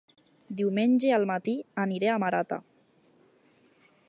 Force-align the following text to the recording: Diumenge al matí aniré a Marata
Diumenge 0.61 1.11
al 1.17 1.27
matí 1.33 1.55
aniré 1.85 2.11
a 2.15 2.19
Marata 2.25 2.61